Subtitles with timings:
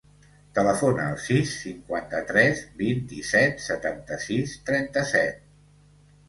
[0.59, 5.47] Telefona al sis, cinquanta-tres, vint-i-set, setanta-sis, trenta-set.